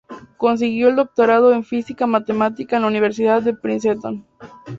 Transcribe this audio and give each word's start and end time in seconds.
Consiguió 0.37 0.87
el 0.89 0.95
doctorado 0.95 1.53
en 1.53 1.63
Física 1.63 2.07
Matemática 2.07 2.75
en 2.75 2.81
la 2.81 2.87
Universidad 2.87 3.43
de 3.43 3.53
Princeton. 3.53 4.25